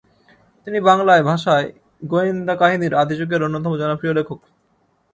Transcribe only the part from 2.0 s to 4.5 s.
গোয়েন্দা কাহিনির আদি যুগের অন্যতম জনপ্রিয় লেখক।